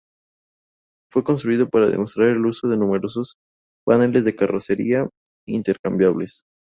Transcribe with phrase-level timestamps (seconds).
[1.11, 3.35] Fue construido para demostrar el uso de numerosos
[3.85, 5.07] paneles de carrocería
[5.47, 6.41] intercambiables.